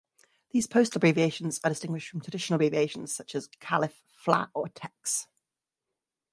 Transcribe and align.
These 0.49 0.65
postal 0.65 0.97
abbreviations 0.97 1.59
are 1.63 1.69
distinguished 1.69 2.09
from 2.09 2.21
traditional 2.21 2.55
abbreviations 2.55 3.13
such 3.13 3.35
as 3.35 3.49
Calif., 3.59 4.01
Fla., 4.09 4.49
or 4.55 4.67
Tex. 4.69 5.27